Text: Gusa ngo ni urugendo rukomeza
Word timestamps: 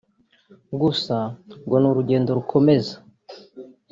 Gusa 0.81 1.15
ngo 1.65 1.75
ni 1.81 1.87
urugendo 1.91 2.29
rukomeza 2.37 2.95